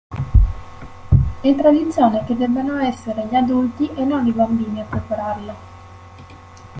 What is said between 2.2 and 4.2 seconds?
che debbano essere gli adulti e